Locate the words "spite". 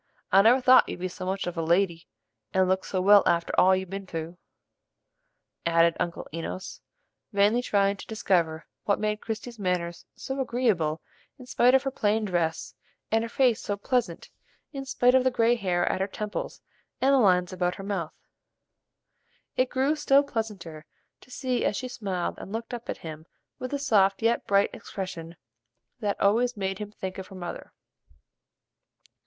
11.45-11.75, 14.85-15.13